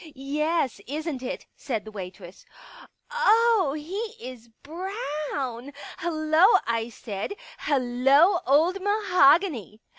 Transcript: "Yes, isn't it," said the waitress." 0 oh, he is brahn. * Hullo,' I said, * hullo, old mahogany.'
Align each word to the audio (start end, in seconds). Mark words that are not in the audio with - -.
"Yes, 0.03 0.81
isn't 0.87 1.21
it," 1.21 1.45
said 1.55 1.85
the 1.85 1.91
waitress." 1.91 2.43
0 2.81 2.87
oh, 3.11 3.73
he 3.77 4.15
is 4.19 4.47
brahn. 4.63 5.71
* 5.87 5.97
Hullo,' 5.99 6.55
I 6.65 6.89
said, 6.89 7.35
* 7.51 7.59
hullo, 7.67 8.39
old 8.47 8.81
mahogany.' 8.81 9.79